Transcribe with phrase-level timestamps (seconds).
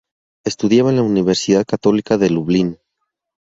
[0.43, 2.79] Estudiaba en la Universidad Católica de Lublin.